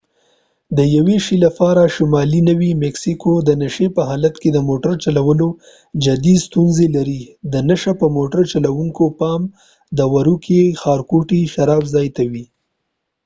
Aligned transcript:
د 0.77 0.79
یوه 0.95 1.15
شي 1.25 1.35
لپاره 1.45 1.93
شمالی 1.95 2.41
نوي 2.49 2.71
مکسیکو 2.83 3.31
د 3.47 3.49
نشي 3.61 3.87
په 3.95 4.01
حالت 4.09 4.35
کې 4.41 4.49
د 4.53 4.59
موټړ 4.67 4.93
چلولو 5.03 5.47
جدي 6.05 6.35
ستونزی 6.45 6.87
لري 6.95 7.21
د 7.53 7.55
نشه 7.69 7.93
یې 8.01 8.07
موټر 8.17 8.39
چلوونکو 8.53 9.03
پام 9.19 9.41
د 9.97 9.99
وروکې 10.13 10.61
ښارګوټی 10.81 11.41
شراب 11.53 11.83
ځای 11.93 12.07
ته 12.15 12.23
وي 12.31 12.45